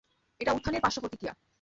[0.39, 1.33] এটা উত্থানের পার্শ্বপ্রতিক্রিয়া।